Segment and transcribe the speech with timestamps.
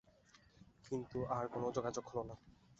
[0.85, 2.35] কিন্তু আর কোনো যোগাযোগ হল না।